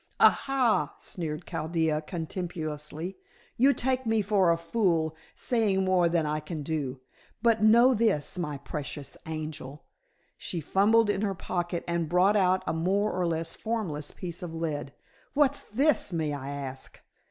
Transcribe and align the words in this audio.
"Aha," 0.19 0.95
sneered 0.97 1.45
Chaldea 1.45 2.01
contemptuously, 2.01 3.17
"you 3.55 3.71
take 3.71 4.07
me 4.07 4.23
for 4.23 4.49
a 4.49 4.57
fool, 4.57 5.15
saying 5.35 5.85
more 5.85 6.09
than 6.09 6.25
I 6.25 6.39
can 6.39 6.63
do. 6.63 7.01
But 7.43 7.61
know 7.61 7.93
this, 7.93 8.35
my 8.35 8.57
precious 8.57 9.15
angel" 9.27 9.85
she 10.35 10.59
fumbled 10.59 11.11
in 11.11 11.21
her 11.21 11.35
pocket 11.35 11.83
and 11.87 12.09
brought 12.09 12.35
out 12.35 12.63
a 12.65 12.73
more 12.73 13.11
or 13.11 13.27
less 13.27 13.53
formless 13.53 14.09
piece 14.09 14.41
of 14.41 14.55
lead 14.55 14.91
"what's 15.35 15.61
this, 15.61 16.11
may 16.11 16.33
I 16.33 16.49
ask? 16.49 16.99